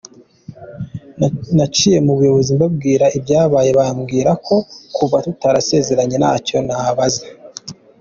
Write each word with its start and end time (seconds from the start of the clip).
Naciye 1.55 1.97
mu 2.05 2.13
buyobozi 2.17 2.49
mbabwira 2.57 3.05
ibyabaye 3.17 3.69
bambwiye 3.79 4.23
ko 4.45 4.55
kuva 4.95 5.17
tutarasezeranye 5.25 6.15
ntacyo 6.21 6.57
nabaza. 6.67 7.23